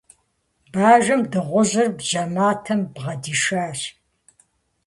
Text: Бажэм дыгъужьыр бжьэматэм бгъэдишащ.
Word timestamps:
Бажэм 0.71 1.21
дыгъужьыр 1.31 1.87
бжьэматэм 1.97 2.81
бгъэдишащ. 2.93 3.79